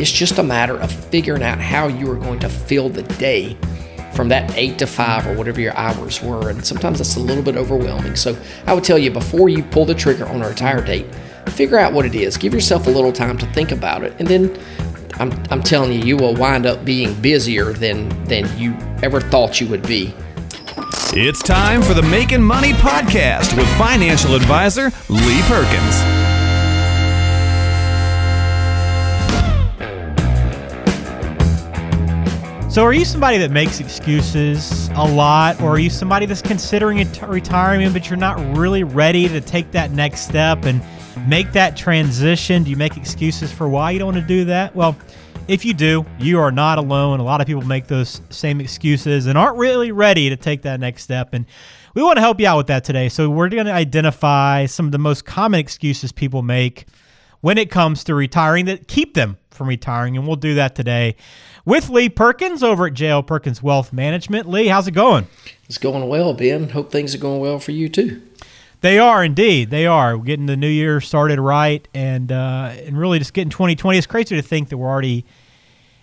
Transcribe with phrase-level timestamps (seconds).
[0.00, 3.54] It's just a matter of figuring out how you are going to fill the day
[4.14, 6.48] from that eight to five or whatever your hours were.
[6.48, 8.16] And sometimes that's a little bit overwhelming.
[8.16, 8.34] So
[8.66, 11.06] I would tell you before you pull the trigger on a retire date,
[11.50, 12.38] figure out what it is.
[12.38, 14.14] Give yourself a little time to think about it.
[14.18, 14.58] And then
[15.14, 19.60] I'm, I'm telling you, you will wind up being busier than, than you ever thought
[19.60, 20.14] you would be.
[21.12, 26.19] It's time for the Making Money Podcast with financial advisor Lee Perkins.
[32.70, 36.98] So, are you somebody that makes excuses a lot, or are you somebody that's considering
[37.20, 40.80] retirement, but you're not really ready to take that next step and
[41.28, 42.62] make that transition?
[42.62, 44.76] Do you make excuses for why you don't want to do that?
[44.76, 44.96] Well,
[45.48, 47.18] if you do, you are not alone.
[47.18, 50.78] A lot of people make those same excuses and aren't really ready to take that
[50.78, 51.34] next step.
[51.34, 51.46] And
[51.94, 53.08] we want to help you out with that today.
[53.08, 56.86] So, we're going to identify some of the most common excuses people make
[57.40, 60.16] when it comes to retiring that keep them from retiring.
[60.16, 61.16] And we'll do that today
[61.64, 64.48] with Lee Perkins over at JL Perkins Wealth Management.
[64.48, 65.26] Lee, how's it going?
[65.64, 66.70] It's going well, Ben.
[66.70, 68.22] Hope things are going well for you too.
[68.80, 69.70] They are indeed.
[69.70, 70.16] They are.
[70.16, 73.98] We're getting the new year started right, and uh, and really just getting 2020.
[73.98, 75.26] It's crazy to think that we're already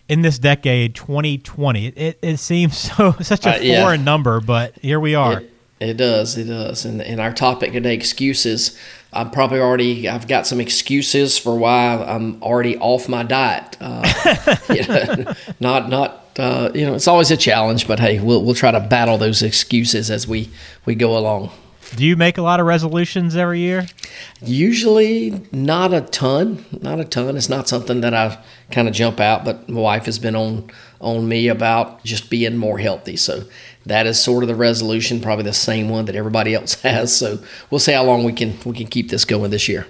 [0.07, 1.87] in this decade, 2020.
[1.87, 3.81] It, it seems so such a uh, yeah.
[3.81, 5.41] foreign number, but here we are.
[5.41, 6.37] It, it does.
[6.37, 6.85] It does.
[6.85, 8.77] And, and our topic today, excuses.
[9.13, 10.07] I'm probably already.
[10.09, 13.77] I've got some excuses for why I'm already off my diet.
[13.79, 16.23] Uh, you know, not not.
[16.37, 19.41] Uh, you know, it's always a challenge, but hey, we'll we'll try to battle those
[19.41, 20.49] excuses as we
[20.85, 21.49] we go along.
[21.95, 23.87] Do you make a lot of resolutions every year?
[24.41, 26.65] Usually, not a ton.
[26.81, 27.37] Not a ton.
[27.37, 28.37] It's not something that I
[28.71, 29.45] kind of jump out.
[29.45, 33.15] But my wife has been on on me about just being more healthy.
[33.15, 33.43] So
[33.85, 37.15] that is sort of the resolution, probably the same one that everybody else has.
[37.15, 39.87] So we'll see how long we can we can keep this going this year.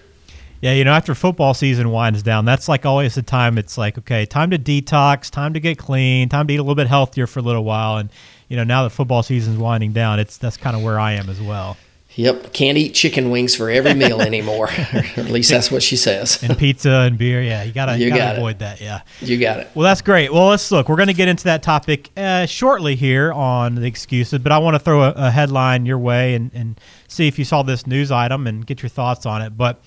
[0.61, 3.59] Yeah, you know, after football season winds down, that's like always the time.
[3.59, 6.73] It's like, okay, time to detox, time to get clean, time to eat a little
[6.73, 7.98] bit healthier for a little while.
[7.98, 8.09] And
[8.48, 11.30] you know, now that football season's winding down, it's that's kind of where I am
[11.30, 11.77] as well.
[12.17, 14.66] Yep, can't eat chicken wings for every meal anymore.
[14.94, 16.42] or at least that's what she says.
[16.42, 18.60] and pizza and beer, yeah, you gotta you, you gotta avoid it.
[18.60, 18.82] that.
[18.82, 19.70] Yeah, you got it.
[19.76, 20.33] Well, that's great.
[20.33, 20.89] Well, let's look.
[20.89, 24.58] We're going to get into that topic uh, shortly here on the excuses, but I
[24.58, 27.86] want to throw a, a headline your way and, and see if you saw this
[27.86, 29.55] news item and get your thoughts on it.
[29.55, 29.84] But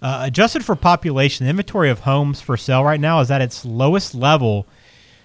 [0.00, 3.64] uh, adjusted for population, the inventory of homes for sale right now is at its
[3.64, 4.68] lowest level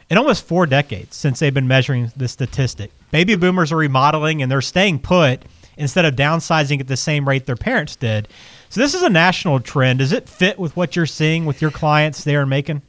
[0.10, 2.92] in almost four decades since they've been measuring this statistic.
[3.12, 5.44] Baby boomers are remodeling and they're staying put
[5.78, 8.28] instead of downsizing at the same rate their parents did.
[8.70, 10.00] So this is a national trend.
[10.00, 12.82] Does it fit with what you're seeing with your clients there in Macon?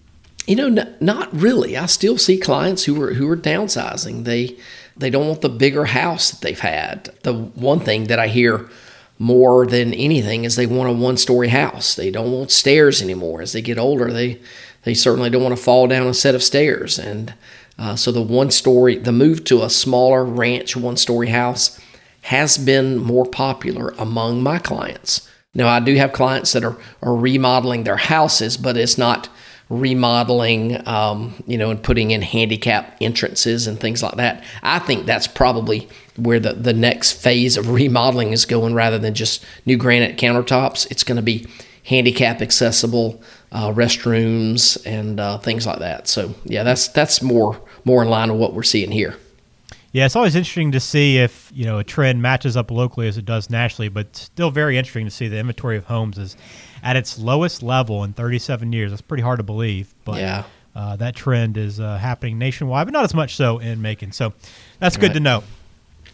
[0.47, 1.77] You know, n- not really.
[1.77, 4.25] I still see clients who are who are downsizing.
[4.25, 4.57] They
[4.97, 7.11] they don't want the bigger house that they've had.
[7.23, 8.69] The one thing that I hear
[9.19, 11.95] more than anything is they want a one story house.
[11.95, 13.43] They don't want stairs anymore.
[13.43, 14.41] As they get older, they
[14.85, 16.99] they certainly don't want to fall down a set of stairs.
[16.99, 17.35] And
[17.79, 21.79] uh, so the one story, the move to a smaller ranch one story house
[22.29, 25.27] has been more popular among my clients.
[25.55, 29.31] Now, I do have clients that are, are remodeling their houses, but it's not
[29.71, 34.45] remodeling, um, you know, and putting in handicap entrances and things like that.
[34.63, 39.15] I think that's probably where the, the next phase of remodeling is going rather than
[39.15, 40.87] just new granite countertops.
[40.91, 41.47] It's going to be
[41.85, 43.23] handicap accessible
[43.53, 46.09] uh, restrooms and uh, things like that.
[46.09, 49.17] So, yeah, that's that's more more in line with what we're seeing here.
[49.93, 53.17] Yeah, it's always interesting to see if you know a trend matches up locally as
[53.17, 56.37] it does nationally, but still very interesting to see the inventory of homes is
[56.83, 58.91] at its lowest level in 37 years.
[58.91, 60.45] That's pretty hard to believe, but yeah.
[60.77, 64.13] uh, that trend is uh, happening nationwide, but not as much so in Macon.
[64.13, 64.35] So
[64.79, 65.03] that's right.
[65.03, 65.43] good to know.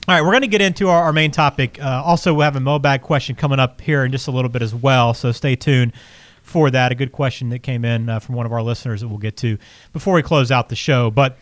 [0.06, 1.82] All right, we're going to get into our, our main topic.
[1.82, 4.60] Uh, also, we have a mailbag question coming up here in just a little bit
[4.60, 5.94] as well, so stay tuned
[6.42, 6.92] for that.
[6.92, 9.36] A good question that came in uh, from one of our listeners that we'll get
[9.38, 9.56] to
[9.94, 11.10] before we close out the show.
[11.10, 11.38] But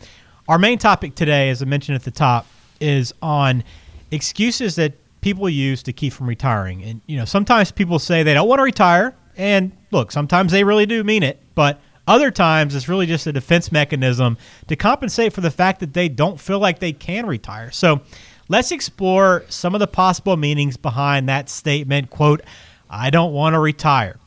[0.47, 2.45] our main topic today, as I mentioned at the top,
[2.79, 3.63] is on
[4.11, 6.83] excuses that people use to keep from retiring.
[6.83, 10.63] And you know, sometimes people say they don't want to retire, and look, sometimes they
[10.63, 14.37] really do mean it, but other times it's really just a defense mechanism
[14.67, 17.71] to compensate for the fact that they don't feel like they can retire.
[17.71, 18.01] So,
[18.49, 22.41] let's explore some of the possible meanings behind that statement, quote,
[22.89, 24.17] I don't want to retire.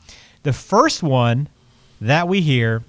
[0.43, 1.47] The first one
[2.01, 2.83] that we hear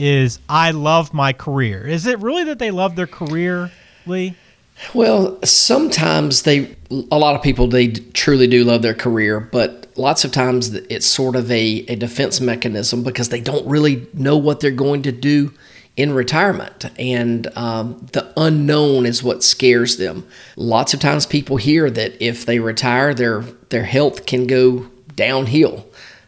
[0.00, 1.86] is I love my career.
[1.86, 3.70] Is it really that they love their career,
[4.06, 4.34] Lee?
[4.94, 6.74] Well, sometimes they,
[7.10, 11.06] a lot of people, they truly do love their career, but lots of times it's
[11.06, 15.12] sort of a, a defense mechanism because they don't really know what they're going to
[15.12, 15.52] do
[15.96, 16.86] in retirement.
[16.98, 20.26] And um, the unknown is what scares them.
[20.56, 25.86] Lots of times people hear that if they retire, their, their health can go downhill.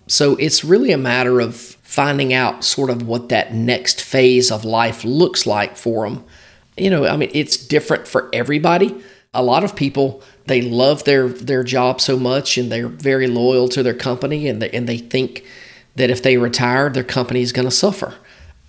[0.08, 4.64] So it's really a matter of finding out sort of what that next phase of
[4.64, 6.24] life looks like for them.
[6.74, 8.96] You know, I mean, it's different for everybody.
[9.34, 13.68] A lot of people they love their their job so much and they're very loyal
[13.68, 15.44] to their company and they, and they think
[15.94, 18.14] that if they retire, their company is going to suffer.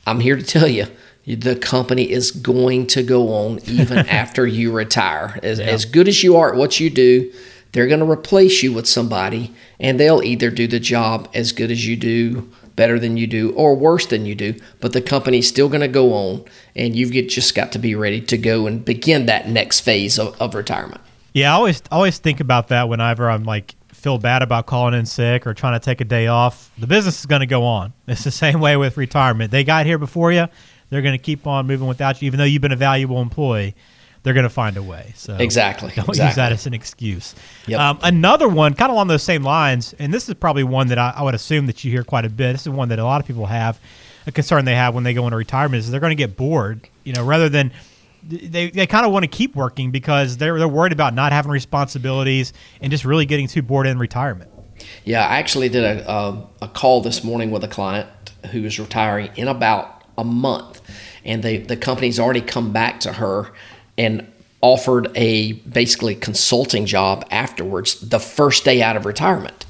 [0.06, 0.88] I'm here to tell you,
[1.26, 5.40] the company is going to go on even after you retire.
[5.42, 5.68] As, yeah.
[5.68, 7.32] as good as you are at what you do,
[7.72, 11.72] they're going to replace you with somebody, and they'll either do the job as good
[11.72, 14.56] as you do, better than you do, or worse than you do.
[14.80, 18.22] But the company's still going to go on, and you've just got to be ready
[18.22, 21.02] to go and begin that next phase of, of retirement.
[21.34, 25.06] Yeah, I always always think about that whenever I'm like feel bad about calling in
[25.06, 26.70] sick or trying to take a day off.
[26.78, 27.94] The business is going to go on.
[28.08, 29.50] It's the same way with retirement.
[29.50, 30.48] They got here before you.
[30.90, 33.76] They're going to keep on moving without you, even though you've been a valuable employee.
[34.24, 35.12] They're going to find a way.
[35.16, 36.26] So exactly, don't exactly.
[36.26, 37.36] use that as an excuse.
[37.68, 37.80] Yep.
[37.80, 40.98] Um, another one, kind of along those same lines, and this is probably one that
[40.98, 42.54] I, I would assume that you hear quite a bit.
[42.54, 43.80] This is one that a lot of people have
[44.26, 46.88] a concern they have when they go into retirement is they're going to get bored.
[47.04, 47.74] You know, rather than
[48.26, 51.52] they, they kind of want to keep working because they're, they're worried about not having
[51.52, 54.50] responsibilities and just really getting too bored in retirement.
[55.04, 58.08] Yeah, I actually did a, a, a call this morning with a client
[58.52, 60.82] who is retiring in about a month.
[61.26, 63.52] And they, the company's already come back to her
[63.98, 64.28] and
[64.62, 69.66] offered a basically consulting job afterwards, the first day out of retirement.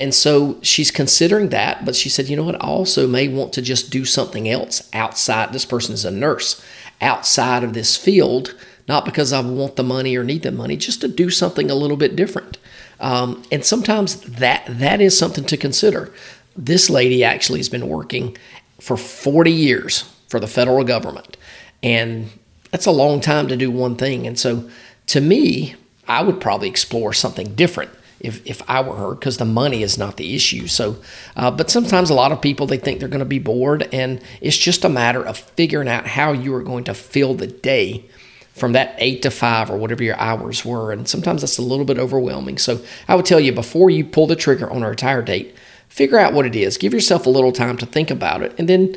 [0.00, 3.52] And so she's considering that, but she said, you know what, I also may want
[3.54, 5.52] to just do something else outside.
[5.52, 6.62] This person is a nurse
[7.00, 8.54] outside of this field,
[8.88, 11.74] not because I want the money or need the money, just to do something a
[11.74, 12.58] little bit different.
[13.00, 16.12] Um, and sometimes that that is something to consider.
[16.56, 18.36] This lady actually has been working
[18.80, 21.36] for 40 years for the federal government,
[21.82, 22.30] and
[22.74, 24.26] that's a long time to do one thing.
[24.26, 24.68] And so,
[25.06, 25.76] to me,
[26.08, 29.96] I would probably explore something different if, if I were her because the money is
[29.96, 30.66] not the issue.
[30.66, 30.96] So,
[31.36, 34.20] uh, but sometimes a lot of people they think they're going to be bored, and
[34.40, 38.06] it's just a matter of figuring out how you are going to fill the day
[38.54, 40.90] from that eight to five or whatever your hours were.
[40.90, 42.58] And sometimes that's a little bit overwhelming.
[42.58, 45.54] So I would tell you before you pull the trigger on a retire date,
[45.88, 46.76] figure out what it is.
[46.76, 48.96] Give yourself a little time to think about it, and then.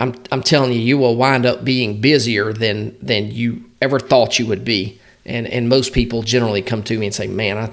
[0.00, 4.38] I'm, I'm telling you, you will wind up being busier than than you ever thought
[4.38, 5.00] you would be.
[5.24, 7.70] And and most people generally come to me and say, "Man, I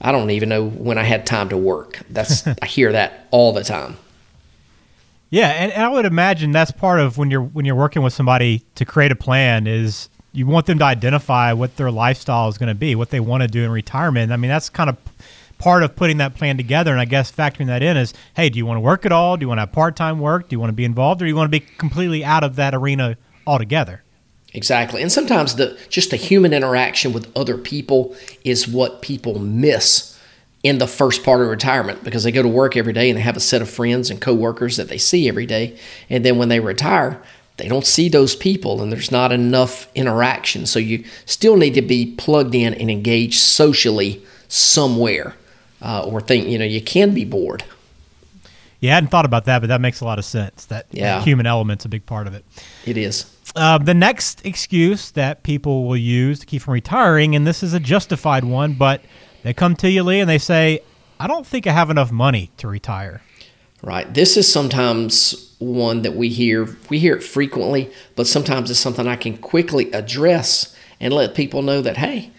[0.00, 2.00] I don't even know when I had time to work.
[2.10, 3.96] That's I hear that all the time.
[5.30, 8.12] Yeah, and, and, I would imagine that's part of when you're when you're working with
[8.12, 12.58] somebody to create a plan is you want them to identify what their lifestyle is
[12.58, 14.32] going to be, what they want to do in retirement.
[14.32, 14.96] I mean, that's kind of
[15.60, 16.90] part of putting that plan together.
[16.90, 19.36] And I guess factoring that in is, hey, do you want to work at all?
[19.36, 20.48] Do you want to have part time work?
[20.48, 22.56] Do you want to be involved, or do you want to be completely out of
[22.56, 23.16] that arena
[23.46, 24.02] altogether?
[24.52, 25.00] Exactly.
[25.00, 30.18] And sometimes the just the human interaction with other people is what people miss
[30.62, 33.22] in the first part of retirement because they go to work every day and they
[33.22, 35.78] have a set of friends and coworkers that they see every day.
[36.10, 37.22] And then when they retire,
[37.56, 40.66] they don't see those people and there's not enough interaction.
[40.66, 45.34] So you still need to be plugged in and engaged socially somewhere.
[45.82, 47.64] Uh, or think, you know, you can be bored.
[48.80, 50.66] Yeah, I hadn't thought about that, but that makes a lot of sense.
[50.66, 51.22] That, yeah.
[51.22, 52.44] human element's a big part of it.
[52.86, 53.34] It is.
[53.56, 57.74] Uh, the next excuse that people will use to keep from retiring, and this is
[57.74, 59.02] a justified one, but
[59.42, 60.80] they come to you, Lee, and they say,
[61.18, 63.22] I don't think I have enough money to retire.
[63.82, 64.12] Right.
[64.12, 66.76] This is sometimes one that we hear.
[66.90, 71.62] We hear it frequently, but sometimes it's something I can quickly address and let people
[71.62, 72.30] know that, hey,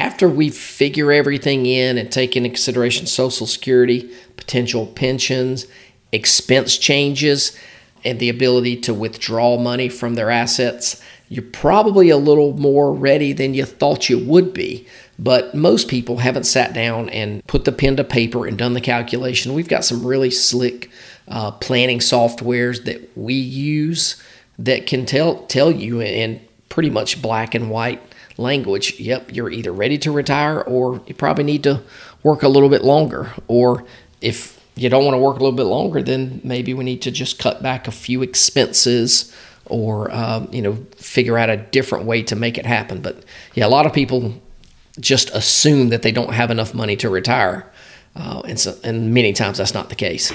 [0.00, 5.66] after we figure everything in and take into consideration Social Security, potential pensions,
[6.10, 7.54] expense changes,
[8.02, 13.34] and the ability to withdraw money from their assets, you're probably a little more ready
[13.34, 14.86] than you thought you would be.
[15.18, 18.80] But most people haven't sat down and put the pen to paper and done the
[18.80, 19.52] calculation.
[19.52, 20.90] We've got some really slick
[21.28, 24.20] uh, planning softwares that we use
[24.58, 26.40] that can tell tell you in
[26.70, 28.02] pretty much black and white
[28.40, 28.98] language.
[28.98, 31.82] Yep, you're either ready to retire or you probably need to
[32.22, 33.32] work a little bit longer.
[33.48, 33.84] Or
[34.20, 37.10] if you don't want to work a little bit longer, then maybe we need to
[37.10, 39.34] just cut back a few expenses
[39.66, 43.00] or um, you know figure out a different way to make it happen.
[43.00, 44.34] But yeah, a lot of people
[44.98, 47.70] just assume that they don't have enough money to retire,
[48.16, 50.32] uh, and so, and many times that's not the case.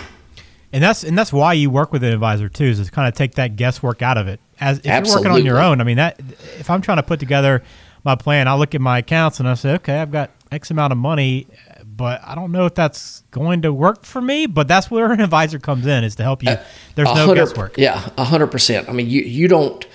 [0.72, 3.14] And that's and that's why you work with an advisor too, is to kind of
[3.14, 4.40] take that guesswork out of it.
[4.60, 5.24] As if Absolutely.
[5.24, 6.20] you're working on your own, I mean that
[6.60, 7.64] if I'm trying to put together
[8.06, 10.94] my plan, I look at my accounts and I say, okay, I've got X amount
[10.94, 11.48] of money
[11.96, 14.46] but I don't know if that's going to work for me.
[14.48, 16.52] But that's where an advisor comes in is to help you.
[16.52, 16.64] Uh,
[16.96, 17.78] There's no guesswork.
[17.78, 18.90] Yeah, hundred percent.
[18.90, 19.86] I mean, you you don't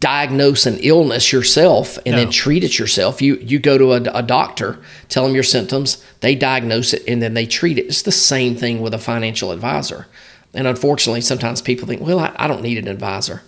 [0.00, 2.16] diagnose an illness yourself and no.
[2.16, 3.20] then treat it yourself.
[3.20, 7.20] You you go to a, a, doctor, tell them your symptoms, they diagnose it, and
[7.20, 7.86] then they treat it.
[7.86, 10.06] It's the same thing with a financial advisor.
[10.54, 13.42] And unfortunately, sometimes people think, well, I, I don't need an advisor.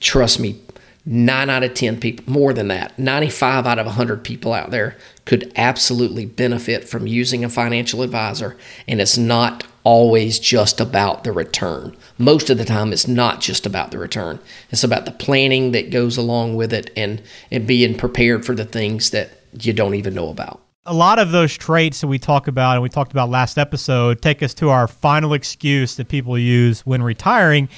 [0.00, 0.60] Trust me,
[1.06, 4.96] nine out of 10 people, more than that, 95 out of 100 people out there
[5.24, 8.56] could absolutely benefit from using a financial advisor.
[8.88, 11.94] And it's not always just about the return.
[12.16, 15.90] Most of the time, it's not just about the return, it's about the planning that
[15.90, 19.30] goes along with it and, and being prepared for the things that
[19.60, 20.60] you don't even know about.
[20.86, 24.20] A lot of those traits that we talk about and we talked about last episode
[24.20, 27.70] take us to our final excuse that people use when retiring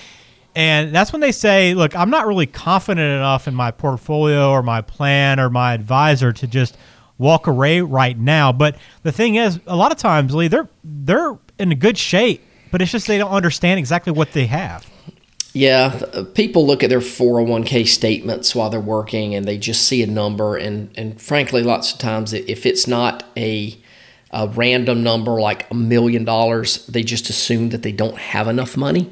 [0.56, 4.62] and that's when they say, look, I'm not really confident enough in my portfolio or
[4.62, 6.78] my plan or my advisor to just
[7.18, 8.52] walk away right now.
[8.52, 12.80] But the thing is, a lot of times, Lee, they're they're in good shape, but
[12.80, 14.90] it's just they don't understand exactly what they have.
[15.52, 20.06] Yeah, people look at their 401k statements while they're working and they just see a
[20.06, 20.56] number.
[20.56, 23.74] And, and frankly, lots of times, if it's not a,
[24.30, 28.76] a random number like a million dollars, they just assume that they don't have enough
[28.76, 29.10] money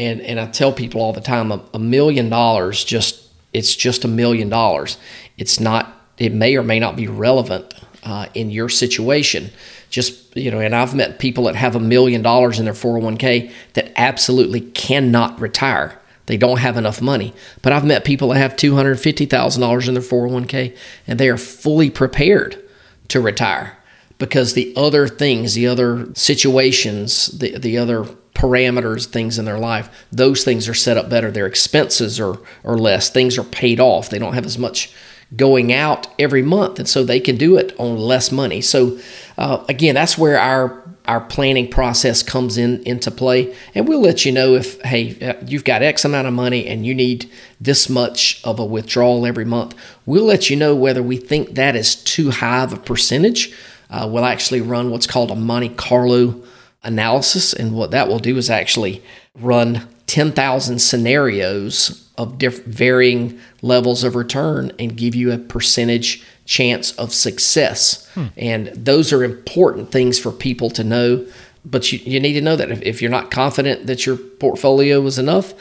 [0.00, 4.04] and and I tell people all the time, a, a million dollars just it's just
[4.04, 4.96] a million dollars.
[5.36, 5.96] It's not.
[6.18, 9.50] It may or may not be relevant uh, in your situation.
[9.90, 13.52] Just you know, and I've met people that have a million dollars in their 401k
[13.74, 15.98] that absolutely cannot retire.
[16.26, 17.34] They don't have enough money.
[17.60, 20.76] But I've met people that have $250,000 in their 401k
[21.08, 22.62] and they are fully prepared
[23.08, 23.76] to retire
[24.18, 28.06] because the other things, the other situations, the, the other
[28.40, 31.30] parameters, things in their life, those things are set up better.
[31.30, 33.10] Their expenses are, are less.
[33.10, 34.08] Things are paid off.
[34.08, 34.92] They don't have as much
[35.36, 38.62] going out every month, and so they can do it on less money.
[38.62, 38.98] So,
[39.36, 44.24] uh, again, that's where our our planning process comes in into play, and we'll let
[44.24, 47.30] you know if hey uh, you've got X amount of money and you need
[47.60, 49.74] this much of a withdrawal every month.
[50.06, 53.54] We'll let you know whether we think that is too high of a percentage.
[53.90, 56.42] Uh, we'll actually run what's called a Monte Carlo
[56.82, 57.52] analysis.
[57.52, 59.02] And what that will do is actually
[59.38, 66.92] run 10,000 scenarios of diff- varying levels of return and give you a percentage chance
[66.92, 68.08] of success.
[68.14, 68.26] Hmm.
[68.36, 71.26] And those are important things for people to know.
[71.64, 75.04] But you, you need to know that if, if you're not confident that your portfolio
[75.06, 75.54] is enough,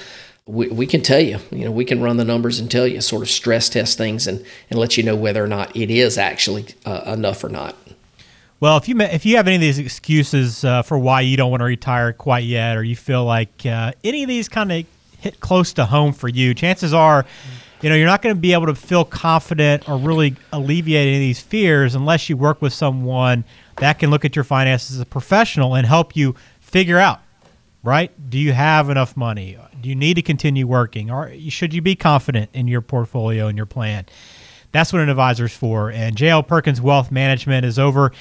[0.49, 3.01] we, we can tell you, you know, we can run the numbers and tell you,
[3.01, 6.17] sort of stress test things and, and let you know whether or not it is
[6.17, 7.75] actually uh, enough or not.
[8.61, 11.49] Well, if you if you have any of these excuses uh, for why you don't
[11.49, 14.85] want to retire quite yet, or you feel like uh, any of these kind of
[15.19, 17.25] hit close to home for you, chances are,
[17.81, 21.15] you know, you're not going to be able to feel confident or really alleviate any
[21.15, 23.45] of these fears unless you work with someone
[23.77, 27.21] that can look at your finances as a professional and help you figure out,
[27.81, 28.11] right?
[28.29, 29.57] Do you have enough money?
[29.79, 33.55] Do you need to continue working, or should you be confident in your portfolio and
[33.55, 34.05] your plan?
[34.71, 35.91] That's what an advisor is for.
[35.91, 38.11] And JL Perkins Wealth Management is over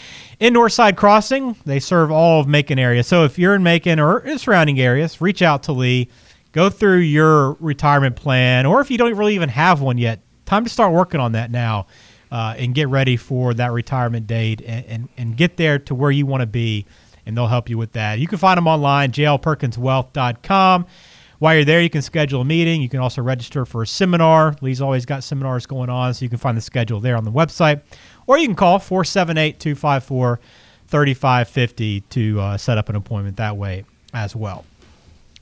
[0.41, 1.57] in Northside Crossing.
[1.67, 3.03] They serve all of Macon area.
[3.03, 6.09] So if you're in Macon or in surrounding areas, reach out to Lee.
[6.53, 10.65] Go through your retirement plan, or if you don't really even have one yet, time
[10.65, 11.87] to start working on that now
[12.33, 16.11] uh, and get ready for that retirement date and, and, and get there to where
[16.11, 16.87] you want to be,
[17.27, 18.19] and they'll help you with that.
[18.19, 20.87] You can find them online, jlperkinswealth.com.
[21.39, 22.83] While you're there, you can schedule a meeting.
[22.83, 24.57] You can also register for a seminar.
[24.61, 27.31] Lee's always got seminars going on, so you can find the schedule there on the
[27.31, 27.83] website.
[28.27, 30.41] Or you can call 478 254
[30.89, 34.65] 3550 to uh, set up an appointment that way as well.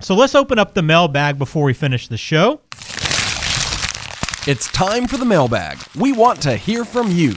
[0.00, 2.60] So let's open up the mailbag before we finish the show.
[4.46, 5.78] It's time for the mailbag.
[5.96, 7.34] We want to hear from you.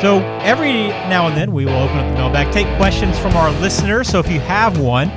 [0.00, 3.50] So every now and then we will open up the mailbag, take questions from our
[3.60, 4.08] listeners.
[4.08, 5.10] So if you have one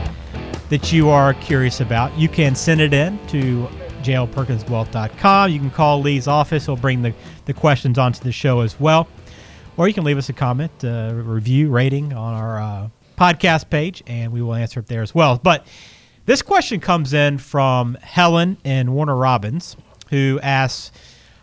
[0.69, 3.67] that you are curious about, you can send it in to
[4.01, 5.51] jlperkinswealth.com.
[5.51, 6.65] You can call Lee's office.
[6.65, 7.13] He'll bring the,
[7.45, 9.07] the questions onto the show as well.
[9.77, 14.01] Or you can leave us a comment, uh, review, rating on our uh, podcast page,
[14.07, 15.39] and we will answer it there as well.
[15.41, 15.67] But
[16.25, 19.77] this question comes in from Helen in Warner Robins,
[20.09, 20.91] who asks,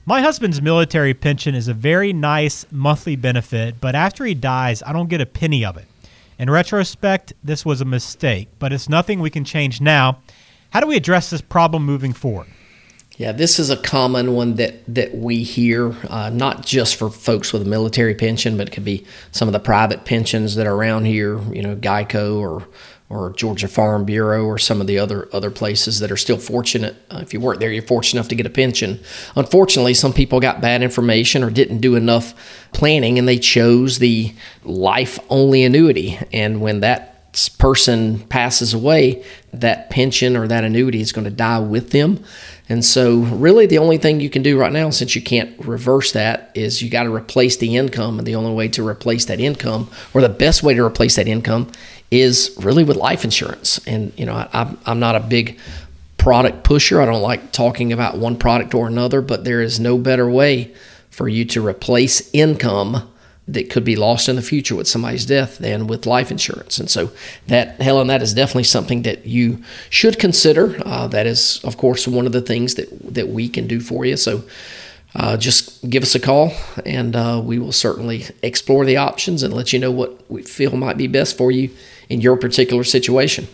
[0.09, 4.95] my husband's military pension is a very nice monthly benefit, but after he dies, I
[4.95, 5.85] don't get a penny of it.
[6.39, 10.21] In retrospect, this was a mistake, but it's nothing we can change now.
[10.71, 12.47] How do we address this problem moving forward?
[13.19, 17.53] Yeah, this is a common one that that we hear, uh, not just for folks
[17.53, 20.75] with a military pension, but it could be some of the private pensions that are
[20.75, 21.39] around here.
[21.53, 22.67] You know, Geico or
[23.11, 26.97] or Georgia Farm Bureau or some of the other other places that are still fortunate.
[27.11, 29.01] Uh, if you work there, you're fortunate enough to get a pension.
[29.35, 32.35] Unfortunately, some people got bad information or didn't do enough
[32.73, 34.35] planning, and they chose the
[34.65, 36.19] life only annuity.
[36.33, 37.15] And when that
[37.59, 42.23] person passes away, that pension or that annuity is going to die with them.
[42.71, 46.13] And so, really, the only thing you can do right now, since you can't reverse
[46.13, 48.19] that, is you got to replace the income.
[48.19, 51.29] And the only way to replace that income, or the best way to replace that
[51.29, 51.71] income,
[52.11, 53.81] is really with life insurance.
[53.87, 55.59] And, you know, I, I'm not a big
[56.17, 57.01] product pusher.
[57.01, 60.75] I don't like talking about one product or another, but there is no better way
[61.11, 63.11] for you to replace income
[63.49, 66.79] that could be lost in the future with somebody's death than with life insurance.
[66.79, 67.11] And so
[67.47, 70.81] that Helen, that is definitely something that you should consider.
[70.85, 74.05] Uh, that is, of course, one of the things that that we can do for
[74.05, 74.17] you.
[74.17, 74.45] So.
[75.15, 76.53] Uh, just give us a call
[76.85, 80.77] and uh, we will certainly explore the options and let you know what we feel
[80.77, 81.71] might be best for you
[82.09, 83.47] in your particular situation.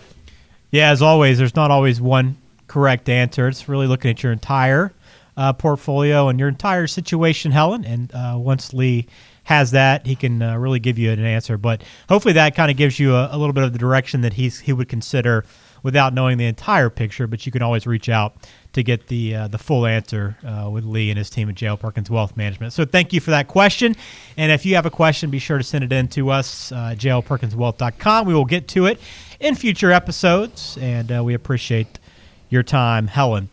[0.70, 3.49] Yeah, as always, there's not always one correct answer.
[3.49, 4.92] It's really looking at your entire
[5.37, 7.84] uh, portfolio and your entire situation, Helen.
[7.84, 9.06] And uh, once Lee
[9.44, 11.56] has that, he can uh, really give you an answer.
[11.58, 14.34] But hopefully, that kind of gives you a, a, little bit of the direction that
[14.34, 15.44] he's he would consider
[15.85, 17.29] without knowing the entire picture.
[17.29, 18.35] But you can always reach out
[18.73, 21.79] to get the uh, the full answer uh, with Lee and his team at JL
[21.79, 22.73] Perkins Wealth Management.
[22.73, 23.95] So thank you for that question.
[24.37, 26.97] And if you have a question, be sure to send it in to us, uh,
[26.99, 28.26] jlperkinswealth.com.
[28.26, 29.00] We will get to it
[29.38, 32.00] in future episodes, and uh, we appreciate
[32.50, 33.49] your time, Helen.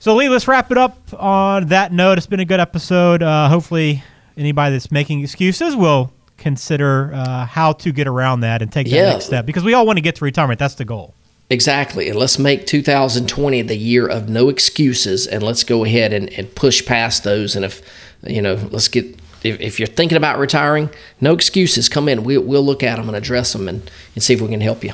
[0.00, 2.18] So, Lee, let's wrap it up on that note.
[2.18, 3.20] It's been a good episode.
[3.20, 4.04] Uh, hopefully,
[4.36, 8.94] anybody that's making excuses will consider uh, how to get around that and take that
[8.94, 9.10] yeah.
[9.10, 10.60] next step because we all want to get to retirement.
[10.60, 11.14] That's the goal.
[11.50, 12.08] Exactly.
[12.08, 16.54] And let's make 2020 the year of no excuses and let's go ahead and, and
[16.54, 17.56] push past those.
[17.56, 17.80] And if,
[18.22, 19.06] you know, let's get,
[19.42, 20.90] if, if you're thinking about retiring,
[21.20, 22.22] no excuses, come in.
[22.22, 24.84] We, we'll look at them and address them and, and see if we can help
[24.84, 24.92] you.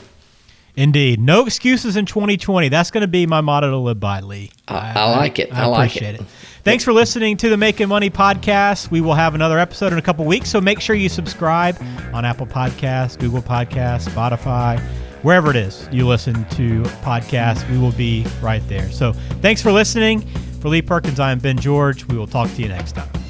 [0.76, 1.20] Indeed.
[1.20, 2.68] No excuses in 2020.
[2.68, 4.50] That's going to be my motto to live by, Lee.
[4.66, 5.52] I, I like it.
[5.52, 6.20] I, I like it.
[6.20, 6.22] it.
[6.64, 8.90] Thanks for listening to the Making Money podcast.
[8.90, 11.76] We will have another episode in a couple weeks, so make sure you subscribe
[12.12, 14.82] on Apple Podcasts, Google Podcasts, Spotify,
[15.24, 17.68] wherever it is you listen to podcasts.
[17.70, 18.88] We will be right there.
[18.92, 19.12] So
[19.42, 20.20] thanks for listening.
[20.60, 22.06] For Lee Perkins, I am Ben George.
[22.06, 23.23] We will talk to you next time.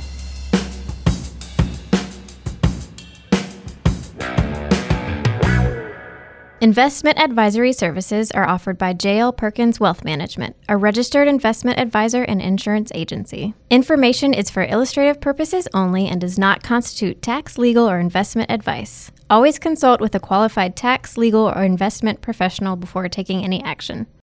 [6.65, 12.41] Investment advisory services are offered by JL Perkins Wealth Management, a registered investment advisor and
[12.41, 13.53] insurance agency.
[13.69, 19.13] Information is for illustrative purposes only and does not constitute tax, legal, or investment advice.
[19.29, 24.07] Always consult with a qualified tax, legal, or investment professional before taking any action.